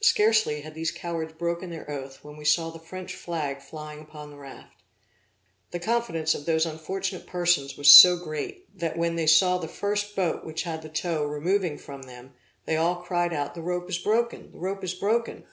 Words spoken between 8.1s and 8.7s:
great,